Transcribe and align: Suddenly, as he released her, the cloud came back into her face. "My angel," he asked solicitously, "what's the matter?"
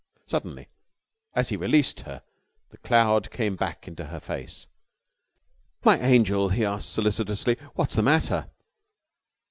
Suddenly, 0.25 0.67
as 1.35 1.49
he 1.49 1.55
released 1.55 1.99
her, 1.99 2.23
the 2.71 2.79
cloud 2.79 3.29
came 3.29 3.55
back 3.55 3.87
into 3.87 4.05
her 4.05 4.19
face. 4.19 4.65
"My 5.85 5.99
angel," 5.99 6.49
he 6.49 6.65
asked 6.65 6.89
solicitously, 6.91 7.55
"what's 7.75 7.93
the 7.97 8.01
matter?" 8.01 8.49